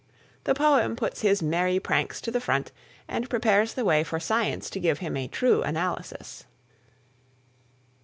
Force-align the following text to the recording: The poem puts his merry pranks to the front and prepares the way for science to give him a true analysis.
The 0.45 0.55
poem 0.55 0.95
puts 0.95 1.21
his 1.21 1.43
merry 1.43 1.79
pranks 1.79 2.21
to 2.21 2.31
the 2.31 2.41
front 2.41 2.71
and 3.07 3.29
prepares 3.29 3.75
the 3.75 3.85
way 3.85 4.03
for 4.03 4.19
science 4.19 4.67
to 4.71 4.79
give 4.79 4.97
him 4.97 5.15
a 5.15 5.27
true 5.27 5.61
analysis. 5.61 6.45